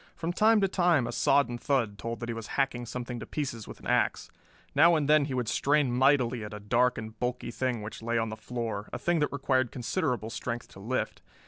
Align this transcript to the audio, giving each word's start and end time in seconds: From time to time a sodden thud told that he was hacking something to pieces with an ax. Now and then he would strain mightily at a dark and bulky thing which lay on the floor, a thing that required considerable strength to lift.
From 0.15 0.33
time 0.33 0.59
to 0.61 0.67
time 0.67 1.05
a 1.05 1.11
sodden 1.11 1.59
thud 1.59 1.99
told 1.99 2.21
that 2.21 2.29
he 2.29 2.33
was 2.33 2.47
hacking 2.57 2.87
something 2.87 3.19
to 3.19 3.27
pieces 3.27 3.67
with 3.67 3.79
an 3.79 3.85
ax. 3.85 4.31
Now 4.73 4.95
and 4.95 5.07
then 5.07 5.25
he 5.25 5.35
would 5.35 5.47
strain 5.47 5.91
mightily 5.95 6.43
at 6.43 6.55
a 6.55 6.59
dark 6.59 6.97
and 6.97 7.19
bulky 7.19 7.51
thing 7.51 7.83
which 7.83 8.01
lay 8.01 8.17
on 8.17 8.29
the 8.29 8.35
floor, 8.35 8.89
a 8.91 8.97
thing 8.97 9.19
that 9.19 9.31
required 9.31 9.71
considerable 9.71 10.31
strength 10.31 10.69
to 10.69 10.79
lift. 10.79 11.21